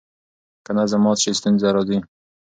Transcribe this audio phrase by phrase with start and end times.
[0.65, 1.99] که نظم مات سي ستونزه راځي.